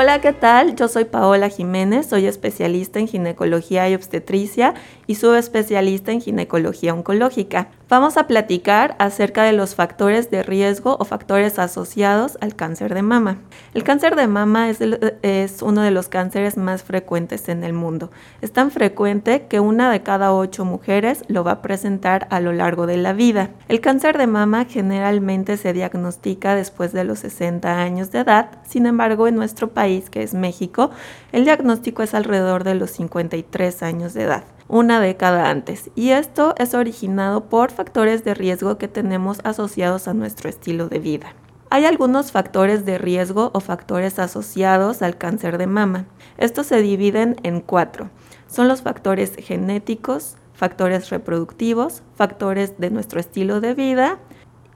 Hola, 0.00 0.20
¿qué 0.20 0.32
tal? 0.32 0.76
Yo 0.76 0.86
soy 0.86 1.06
Paola 1.06 1.48
Jiménez, 1.48 2.06
soy 2.06 2.26
especialista 2.26 3.00
en 3.00 3.08
ginecología 3.08 3.90
y 3.90 3.96
obstetricia 3.96 4.74
y 5.08 5.16
subespecialista 5.16 6.12
en 6.12 6.20
ginecología 6.20 6.94
oncológica. 6.94 7.72
Vamos 7.90 8.18
a 8.18 8.26
platicar 8.26 8.96
acerca 8.98 9.44
de 9.44 9.54
los 9.54 9.74
factores 9.74 10.30
de 10.30 10.42
riesgo 10.42 10.98
o 11.00 11.06
factores 11.06 11.58
asociados 11.58 12.36
al 12.42 12.54
cáncer 12.54 12.92
de 12.92 13.00
mama. 13.00 13.38
El 13.72 13.82
cáncer 13.82 14.14
de 14.14 14.26
mama 14.26 14.68
es, 14.68 15.62
uno 15.62 15.80
de 15.80 15.90
los 15.90 16.08
cánceres 16.08 16.58
más 16.58 16.82
frecuentes 16.82 17.48
en 17.48 17.64
el 17.64 17.72
mundo. 17.72 18.10
Es 18.42 18.52
tan 18.52 18.70
frecuente 18.70 19.46
que 19.48 19.60
una 19.60 19.90
de 19.90 20.02
cada 20.02 20.34
ocho 20.34 20.66
mujeres 20.66 21.24
lo 21.28 21.44
va 21.44 21.52
a 21.52 21.62
presentar 21.62 22.28
a 22.28 22.40
lo 22.40 22.52
largo 22.52 22.86
de 22.86 22.98
la 22.98 23.14
vida. 23.14 23.52
El 23.68 23.80
cáncer 23.80 24.18
de 24.18 24.26
mama 24.26 24.66
generalmente 24.66 25.56
se 25.56 25.72
diagnostica 25.72 26.54
después 26.54 26.92
de 26.92 27.04
los 27.04 27.20
60 27.20 27.80
años 27.80 28.12
de 28.12 28.18
edad, 28.18 28.50
sin 28.68 28.84
embargo 28.84 29.28
en 29.28 29.36
nuestro 29.36 29.70
país, 29.70 30.10
que 30.10 30.22
es 30.22 30.34
México, 30.34 30.90
el 31.32 31.44
diagnóstico 31.44 32.02
es 32.02 32.12
alrededor 32.12 32.64
de 32.64 32.74
los 32.74 32.90
53 32.90 33.82
años 33.82 34.12
de 34.12 34.24
edad 34.24 34.57
una 34.68 35.00
década 35.00 35.50
antes. 35.50 35.90
Y 35.94 36.10
esto 36.10 36.54
es 36.58 36.74
originado 36.74 37.48
por 37.48 37.70
factores 37.70 38.24
de 38.24 38.34
riesgo 38.34 38.78
que 38.78 38.88
tenemos 38.88 39.40
asociados 39.44 40.06
a 40.06 40.14
nuestro 40.14 40.48
estilo 40.48 40.88
de 40.88 40.98
vida. 40.98 41.34
Hay 41.70 41.84
algunos 41.84 42.32
factores 42.32 42.86
de 42.86 42.96
riesgo 42.96 43.50
o 43.52 43.60
factores 43.60 44.18
asociados 44.18 45.02
al 45.02 45.18
cáncer 45.18 45.58
de 45.58 45.66
mama. 45.66 46.06
Estos 46.38 46.66
se 46.66 46.80
dividen 46.80 47.36
en 47.42 47.60
cuatro. 47.60 48.10
Son 48.46 48.68
los 48.68 48.80
factores 48.80 49.34
genéticos, 49.36 50.36
factores 50.54 51.10
reproductivos, 51.10 52.02
factores 52.14 52.78
de 52.78 52.90
nuestro 52.90 53.20
estilo 53.20 53.60
de 53.60 53.74
vida 53.74 54.18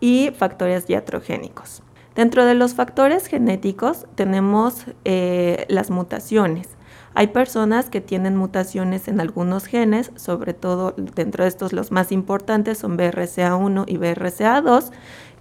y 0.00 0.32
factores 0.36 0.86
diatrogénicos. 0.86 1.82
Dentro 2.14 2.44
de 2.44 2.54
los 2.54 2.74
factores 2.74 3.26
genéticos 3.26 4.06
tenemos 4.14 4.84
eh, 5.06 5.64
las 5.68 5.90
mutaciones. 5.90 6.68
Hay 7.14 7.28
personas 7.28 7.90
que 7.90 8.00
tienen 8.00 8.36
mutaciones 8.36 9.06
en 9.06 9.20
algunos 9.20 9.66
genes, 9.66 10.10
sobre 10.16 10.54
todo 10.54 10.94
dentro 10.96 11.44
de 11.44 11.48
estos 11.48 11.72
los 11.72 11.92
más 11.92 12.10
importantes 12.10 12.78
son 12.78 12.96
BRCA1 12.96 13.84
y 13.86 13.98
BRCA2, 13.98 14.90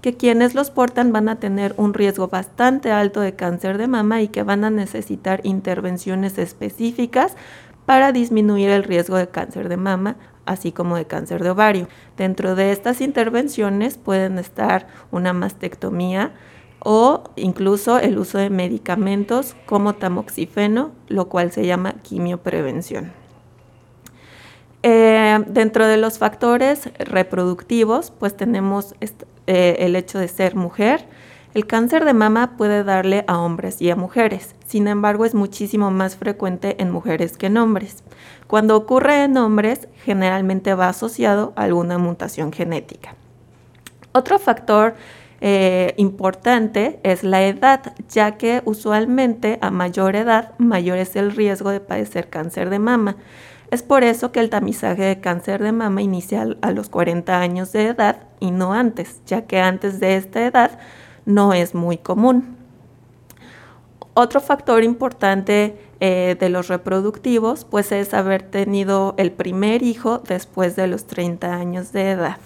que 0.01 0.17
quienes 0.17 0.53
los 0.53 0.71
portan 0.71 1.13
van 1.13 1.29
a 1.29 1.39
tener 1.39 1.73
un 1.77 1.93
riesgo 1.93 2.27
bastante 2.27 2.91
alto 2.91 3.21
de 3.21 3.35
cáncer 3.35 3.77
de 3.77 3.87
mama 3.87 4.21
y 4.21 4.27
que 4.27 4.43
van 4.43 4.65
a 4.65 4.69
necesitar 4.69 5.39
intervenciones 5.43 6.37
específicas 6.37 7.35
para 7.85 8.11
disminuir 8.11 8.69
el 8.69 8.83
riesgo 8.83 9.17
de 9.17 9.29
cáncer 9.29 9.69
de 9.69 9.77
mama, 9.77 10.17
así 10.45 10.71
como 10.71 10.95
de 10.97 11.05
cáncer 11.05 11.43
de 11.43 11.51
ovario. 11.51 11.87
Dentro 12.17 12.55
de 12.55 12.71
estas 12.71 13.01
intervenciones 13.01 13.97
pueden 13.97 14.39
estar 14.39 14.87
una 15.11 15.33
mastectomía, 15.33 16.31
o 16.83 17.23
incluso 17.35 17.99
el 17.99 18.17
uso 18.17 18.37
de 18.37 18.49
medicamentos 18.49 19.55
como 19.65 19.93
tamoxifeno, 19.93 20.91
lo 21.07 21.29
cual 21.29 21.51
se 21.51 21.65
llama 21.65 21.95
quimioprevención. 22.01 23.13
Eh, 24.83 25.39
dentro 25.47 25.85
de 25.85 25.97
los 25.97 26.17
factores 26.17 26.89
reproductivos, 26.97 28.11
pues 28.11 28.35
tenemos 28.35 28.95
eh, 29.45 29.75
el 29.79 29.95
hecho 29.95 30.17
de 30.17 30.27
ser 30.27 30.55
mujer. 30.55 31.07
El 31.53 31.67
cáncer 31.67 32.03
de 32.03 32.13
mama 32.13 32.57
puede 32.57 32.83
darle 32.83 33.25
a 33.27 33.37
hombres 33.37 33.79
y 33.81 33.91
a 33.91 33.95
mujeres, 33.95 34.55
sin 34.65 34.87
embargo 34.87 35.25
es 35.25 35.35
muchísimo 35.35 35.91
más 35.91 36.15
frecuente 36.15 36.81
en 36.81 36.89
mujeres 36.89 37.37
que 37.37 37.47
en 37.47 37.57
hombres. 37.57 38.03
Cuando 38.47 38.75
ocurre 38.75 39.25
en 39.25 39.37
hombres, 39.37 39.87
generalmente 40.03 40.73
va 40.73 40.89
asociado 40.89 41.53
a 41.55 41.63
alguna 41.63 41.97
mutación 41.97 42.51
genética. 42.51 43.15
Otro 44.13 44.39
factor 44.39 44.95
eh, 45.43 45.95
importante 45.97 46.99
es 47.01 47.23
la 47.23 47.43
edad, 47.43 47.93
ya 48.07 48.37
que 48.37 48.61
usualmente 48.63 49.57
a 49.61 49.71
mayor 49.71 50.15
edad, 50.15 50.53
mayor 50.59 50.99
es 50.99 51.15
el 51.15 51.31
riesgo 51.31 51.71
de 51.71 51.79
padecer 51.79 52.29
cáncer 52.29 52.69
de 52.69 52.77
mama. 52.77 53.17
Es 53.71 53.81
por 53.81 54.03
eso 54.03 54.31
que 54.31 54.39
el 54.39 54.51
tamizaje 54.51 55.01
de 55.01 55.19
cáncer 55.19 55.63
de 55.63 55.71
mama 55.71 56.03
inicia 56.03 56.45
a 56.61 56.71
los 56.71 56.89
40 56.89 57.39
años 57.39 57.71
de 57.71 57.87
edad 57.87 58.23
y 58.39 58.51
no 58.51 58.73
antes, 58.73 59.21
ya 59.25 59.47
que 59.47 59.59
antes 59.59 59.99
de 59.99 60.15
esta 60.17 60.45
edad 60.45 60.79
no 61.25 61.53
es 61.53 61.73
muy 61.73 61.97
común. 61.97 62.57
Otro 64.13 64.41
factor 64.41 64.83
importante 64.83 65.75
eh, 66.01 66.35
de 66.39 66.49
los 66.49 66.67
reproductivos 66.67 67.65
pues 67.65 67.91
es 67.91 68.13
haber 68.13 68.43
tenido 68.43 69.15
el 69.17 69.31
primer 69.31 69.81
hijo 69.81 70.19
después 70.19 70.75
de 70.75 70.87
los 70.87 71.05
30 71.05 71.55
años 71.55 71.93
de 71.93 72.11
edad. 72.11 72.37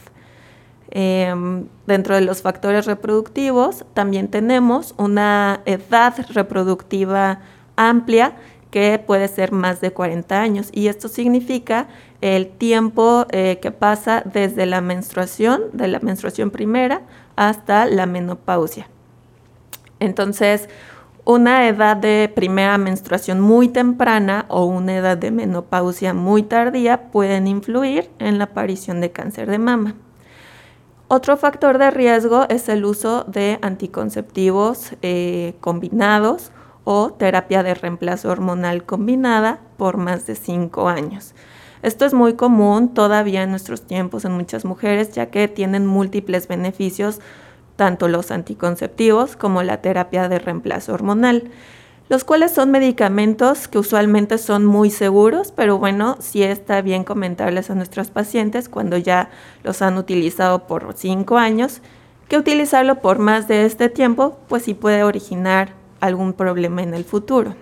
Em, 0.98 1.66
dentro 1.88 2.16
de 2.16 2.22
los 2.22 2.42
factores 2.42 2.86
reproductivos 2.86 3.84
también 3.94 4.30
tenemos 4.30 4.96
una 4.98 5.60
edad 5.66 6.16
reproductiva 6.30 7.42
amplia 7.76 8.38
que 8.72 9.04
puede 9.06 9.28
ser 9.28 9.52
más 9.52 9.82
de 9.82 9.92
40 9.92 10.40
años 10.40 10.70
y 10.72 10.88
esto 10.88 11.10
significa 11.10 11.90
el 12.22 12.48
tiempo 12.48 13.26
eh, 13.32 13.60
que 13.62 13.72
pasa 13.72 14.24
desde 14.24 14.66
la 14.66 14.80
menstruación, 14.80 15.64
de 15.74 15.90
la 15.90 16.00
menstruación 16.00 16.50
primera 16.50 17.02
hasta 17.36 17.86
la 17.88 18.06
menopausia. 18.06 18.88
Entonces, 20.00 20.70
una 21.26 21.68
edad 21.68 21.98
de 21.98 22.32
primera 22.34 22.78
menstruación 22.78 23.42
muy 23.42 23.68
temprana 23.68 24.46
o 24.48 24.64
una 24.64 24.96
edad 24.96 25.18
de 25.18 25.32
menopausia 25.32 26.14
muy 26.14 26.44
tardía 26.44 27.12
pueden 27.12 27.48
influir 27.48 28.10
en 28.20 28.38
la 28.38 28.46
aparición 28.46 29.02
de 29.02 29.12
cáncer 29.12 29.52
de 29.52 29.58
mama. 29.58 29.96
Otro 31.08 31.38
factor 31.38 31.78
de 31.78 31.92
riesgo 31.92 32.48
es 32.50 32.68
el 32.68 32.84
uso 32.84 33.26
de 33.26 33.60
anticonceptivos 33.62 34.94
eh, 35.04 35.54
combinados 35.62 36.52
o 36.84 37.12
terapia 37.12 37.62
de 37.62 37.76
reemplazo 37.76 38.30
hormonal 38.32 38.86
combinada 38.86 39.60
por 39.78 39.98
más 39.98 40.26
de 40.26 40.34
5 40.34 40.90
años. 40.90 41.36
Esto 41.84 42.06
es 42.06 42.16
muy 42.16 42.34
común 42.34 42.96
todavía 42.96 43.44
en 43.44 43.52
nuestros 43.52 43.84
tiempos 43.84 44.26
en 44.26 44.32
muchas 44.32 44.66
mujeres, 44.66 45.12
ya 45.12 45.28
que 45.28 45.48
tienen 45.48 45.86
múltiples 45.86 46.48
beneficios 46.48 47.20
tanto 47.76 48.08
los 48.08 48.32
anticonceptivos 48.32 49.36
como 49.36 49.62
la 49.62 49.82
terapia 49.82 50.28
de 50.28 50.40
reemplazo 50.40 50.94
hormonal 50.94 51.52
los 52.08 52.24
cuales 52.24 52.52
son 52.52 52.72
medicamentos 52.72 53.68
que 53.68 53.80
usualmente 53.80 54.38
son 54.38 54.66
muy 54.66 54.92
seguros, 54.92 55.52
pero 55.52 55.80
bueno, 55.80 56.18
sí 56.20 56.44
está 56.44 56.82
bien 56.82 57.04
comentarles 57.04 57.70
a 57.70 57.76
nuestros 57.76 58.12
pacientes 58.12 58.70
cuando 58.70 58.98
ya 58.98 59.30
los 59.64 59.82
han 59.82 59.98
utilizado 59.98 60.68
por 60.68 60.94
cinco 60.96 61.38
años, 61.38 61.82
que 62.28 62.38
utilizarlo 62.38 63.02
por 63.02 63.20
más 63.20 63.48
de 63.48 63.66
este 63.66 63.90
tiempo, 63.90 64.38
pues 64.48 64.64
sí 64.64 64.74
puede 64.74 65.04
originar 65.04 65.74
algún 66.00 66.34
problema 66.34 66.84
en 66.84 66.94
el 66.94 67.06
futuro. 67.06 67.56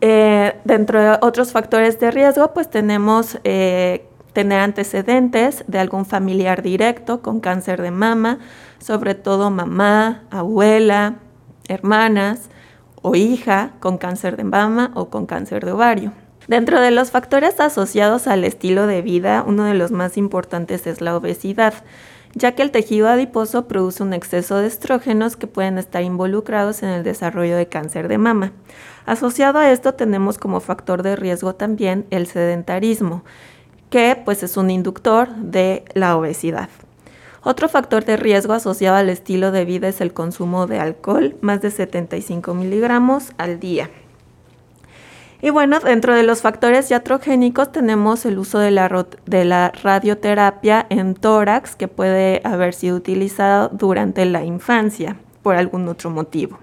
Eh, 0.00 0.54
dentro 0.64 1.00
de 1.00 1.18
otros 1.20 1.52
factores 1.52 2.00
de 2.00 2.10
riesgo, 2.10 2.52
pues 2.52 2.68
tenemos 2.68 3.38
eh, 3.44 4.06
tener 4.32 4.60
antecedentes 4.60 5.64
de 5.66 5.78
algún 5.78 6.06
familiar 6.06 6.62
directo 6.62 7.22
con 7.22 7.40
cáncer 7.40 7.80
de 7.80 7.90
mama, 7.90 8.38
sobre 8.78 9.14
todo 9.14 9.50
mamá, 9.50 10.24
abuela, 10.30 11.16
hermanas, 11.68 12.50
o 13.02 13.14
hija 13.14 13.72
con 13.80 13.98
cáncer 13.98 14.36
de 14.36 14.44
mama 14.44 14.92
o 14.94 15.10
con 15.10 15.26
cáncer 15.26 15.64
de 15.64 15.72
ovario. 15.72 16.12
Dentro 16.48 16.80
de 16.80 16.90
los 16.90 17.10
factores 17.10 17.60
asociados 17.60 18.26
al 18.26 18.44
estilo 18.44 18.86
de 18.86 19.02
vida, 19.02 19.44
uno 19.46 19.64
de 19.64 19.74
los 19.74 19.92
más 19.92 20.16
importantes 20.16 20.86
es 20.86 21.00
la 21.00 21.16
obesidad, 21.16 21.74
ya 22.34 22.52
que 22.52 22.62
el 22.62 22.70
tejido 22.70 23.08
adiposo 23.08 23.68
produce 23.68 24.02
un 24.02 24.12
exceso 24.12 24.56
de 24.56 24.66
estrógenos 24.66 25.36
que 25.36 25.46
pueden 25.46 25.78
estar 25.78 26.02
involucrados 26.02 26.82
en 26.82 26.88
el 26.88 27.04
desarrollo 27.04 27.56
de 27.56 27.68
cáncer 27.68 28.08
de 28.08 28.18
mama. 28.18 28.52
Asociado 29.06 29.58
a 29.58 29.70
esto 29.70 29.94
tenemos 29.94 30.38
como 30.38 30.60
factor 30.60 31.02
de 31.02 31.14
riesgo 31.14 31.54
también 31.54 32.06
el 32.10 32.26
sedentarismo, 32.26 33.22
que 33.90 34.20
pues 34.24 34.42
es 34.42 34.56
un 34.56 34.70
inductor 34.70 35.28
de 35.36 35.84
la 35.94 36.16
obesidad. 36.16 36.70
Otro 37.44 37.68
factor 37.68 38.04
de 38.04 38.16
riesgo 38.16 38.52
asociado 38.52 38.96
al 38.96 39.08
estilo 39.08 39.50
de 39.50 39.64
vida 39.64 39.88
es 39.88 40.00
el 40.00 40.12
consumo 40.12 40.68
de 40.68 40.78
alcohol, 40.78 41.36
más 41.40 41.60
de 41.60 41.72
75 41.72 42.54
miligramos 42.54 43.32
al 43.36 43.58
día. 43.58 43.90
Y 45.40 45.50
bueno, 45.50 45.80
dentro 45.80 46.14
de 46.14 46.22
los 46.22 46.40
factores 46.40 46.88
iatrogénicos 46.92 47.72
tenemos 47.72 48.24
el 48.26 48.38
uso 48.38 48.60
de 48.60 48.70
la, 48.70 49.06
de 49.26 49.44
la, 49.44 49.72
radioterapia 49.82 50.86
en 50.88 51.14
tórax 51.14 51.74
que 51.74 51.88
puede 51.88 52.40
haber 52.44 52.74
sido 52.74 52.96
utilizado 52.96 53.68
durante 53.70 54.24
la 54.24 54.44
infancia 54.44 55.16
por 55.42 55.56
algún 55.56 55.88
otro 55.88 56.10
motivo. 56.10 56.60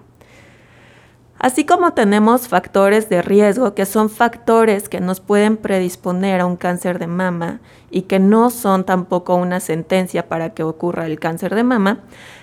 Así 1.39 1.65
como 1.65 1.93
tenemos 1.93 2.49
factores 2.49 3.07
de 3.07 3.21
riesgo, 3.21 3.73
que 3.73 3.85
son 3.85 4.09
factores 4.09 4.89
que 4.89 4.99
nos 4.99 5.21
pueden 5.21 5.55
predisponer 5.55 6.41
a 6.41 6.45
un 6.45 6.57
cáncer 6.57 6.99
de 6.99 7.07
mama 7.07 7.61
y 7.89 8.03
que 8.03 8.19
no 8.19 8.49
son 8.49 8.83
tampoco 8.83 9.35
una 9.35 9.61
sentencia 9.61 10.27
para 10.27 10.53
que 10.53 10.63
ocurra 10.63 11.05
el 11.05 11.17
cáncer 11.17 11.55
de 11.55 11.63
mama, 11.63 11.99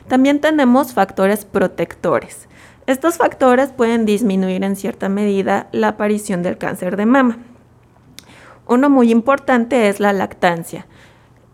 también 0.09 0.41
tenemos 0.41 0.95
factores 0.95 1.45
protectores. 1.45 2.49
Estos 2.87 3.19
factores 3.19 3.71
pueden 3.71 4.07
disminuir 4.07 4.65
en 4.65 4.77
cierta 4.77 5.11
medida 5.11 5.69
la 5.73 5.89
aparición 5.89 6.43
del 6.43 6.57
cáncer 6.57 6.97
de 6.97 7.05
mama. 7.05 7.39
Uno 8.67 8.89
muy 8.89 9.11
importante 9.11 9.89
es 9.89 10.01
la 10.01 10.15
lactancia. 10.15 10.87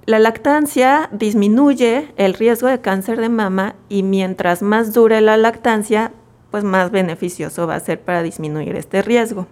La 0.07 0.21
lactancia 0.21 1.09
disminuye 1.11 2.13
el 2.17 2.35
riesgo 2.35 2.69
de 2.69 2.81
cáncer 2.81 3.21
de 3.21 3.29
mama 3.29 3.75
y 3.89 4.05
mientras 4.05 4.63
más 4.63 4.93
dure 4.93 5.21
la 5.21 5.37
lactancia, 5.37 6.13
pues 6.53 6.63
más 6.63 6.93
beneficioso 6.93 7.67
va 7.67 7.75
a 7.75 7.81
ser 7.81 8.01
para 8.01 8.23
disminuir 8.23 8.77
este 8.77 9.03
riesgo. 9.03 9.49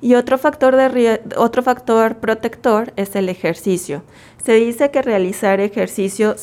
Y 0.00 0.14
otro 0.14 0.38
factor, 0.38 0.76
de 0.76 1.20
otro 1.36 1.62
factor 1.62 2.16
protector 2.16 2.92
es 2.96 3.16
el 3.16 3.28
ejercicio. 3.28 4.02
Se 4.44 4.52
dice 4.52 4.90
que 4.90 5.02
realizar 5.02 5.60
ejercicio 5.60 6.36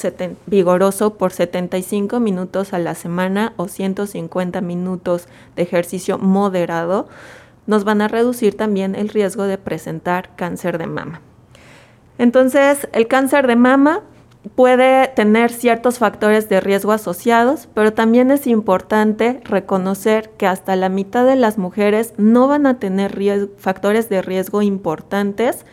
vigoroso 0.47 1.13
por 1.13 1.31
75 1.31 2.19
minutos 2.19 2.73
a 2.73 2.79
la 2.79 2.95
semana 2.95 3.53
o 3.57 3.67
150 3.67 4.61
minutos 4.61 5.27
de 5.55 5.63
ejercicio 5.63 6.17
moderado 6.17 7.07
nos 7.67 7.83
van 7.83 8.01
a 8.01 8.07
reducir 8.07 8.57
también 8.57 8.95
el 8.95 9.09
riesgo 9.09 9.43
de 9.43 9.57
presentar 9.57 10.35
cáncer 10.35 10.77
de 10.77 10.87
mama. 10.87 11.21
Entonces, 12.17 12.89
el 12.93 13.07
cáncer 13.07 13.47
de 13.47 13.55
mama 13.55 14.01
puede 14.55 15.07
tener 15.09 15.51
ciertos 15.51 15.99
factores 15.99 16.49
de 16.49 16.59
riesgo 16.59 16.91
asociados, 16.91 17.69
pero 17.73 17.93
también 17.93 18.31
es 18.31 18.47
importante 18.47 19.39
reconocer 19.43 20.31
que 20.31 20.47
hasta 20.47 20.75
la 20.75 20.89
mitad 20.89 21.25
de 21.25 21.35
las 21.35 21.57
mujeres 21.57 22.13
no 22.17 22.47
van 22.47 22.65
a 22.65 22.79
tener 22.79 23.17
factores 23.57 24.09
de 24.09 24.21
riesgo 24.21 24.61
importantes 24.61 25.65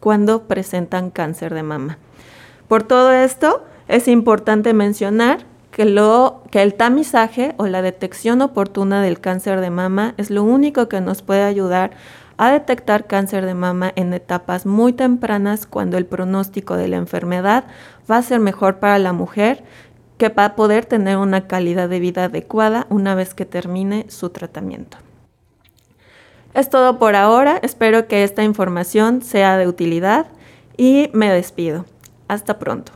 cuando 0.00 0.42
presentan 0.44 1.10
cáncer 1.10 1.54
de 1.54 1.62
mama. 1.62 1.98
Por 2.68 2.82
todo 2.82 3.12
esto, 3.12 3.64
es 3.88 4.08
importante 4.08 4.74
mencionar 4.74 5.46
que, 5.70 5.84
lo, 5.84 6.42
que 6.50 6.62
el 6.62 6.74
tamizaje 6.74 7.54
o 7.58 7.66
la 7.66 7.82
detección 7.82 8.42
oportuna 8.42 9.02
del 9.02 9.20
cáncer 9.20 9.60
de 9.60 9.70
mama 9.70 10.14
es 10.16 10.30
lo 10.30 10.42
único 10.42 10.88
que 10.88 11.00
nos 11.00 11.22
puede 11.22 11.42
ayudar 11.42 11.92
a 12.36 12.50
detectar 12.50 13.06
cáncer 13.06 13.46
de 13.46 13.54
mama 13.54 13.92
en 13.96 14.12
etapas 14.12 14.66
muy 14.66 14.92
tempranas 14.92 15.66
cuando 15.66 15.96
el 15.96 16.06
pronóstico 16.06 16.76
de 16.76 16.88
la 16.88 16.96
enfermedad 16.96 17.64
va 18.10 18.18
a 18.18 18.22
ser 18.22 18.40
mejor 18.40 18.78
para 18.78 18.98
la 18.98 19.12
mujer 19.12 19.64
que 20.18 20.28
va 20.28 20.46
a 20.46 20.56
poder 20.56 20.86
tener 20.86 21.18
una 21.18 21.46
calidad 21.46 21.88
de 21.88 22.00
vida 22.00 22.24
adecuada 22.24 22.86
una 22.90 23.14
vez 23.14 23.34
que 23.34 23.44
termine 23.44 24.06
su 24.08 24.30
tratamiento. 24.30 24.98
Es 26.54 26.70
todo 26.70 26.98
por 26.98 27.16
ahora, 27.16 27.58
espero 27.62 28.08
que 28.08 28.24
esta 28.24 28.42
información 28.42 29.20
sea 29.20 29.58
de 29.58 29.68
utilidad 29.68 30.26
y 30.76 31.10
me 31.12 31.30
despido. 31.30 31.84
Hasta 32.28 32.58
pronto. 32.58 32.95